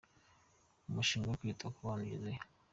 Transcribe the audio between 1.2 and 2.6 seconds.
wo kwita kubana ugeze he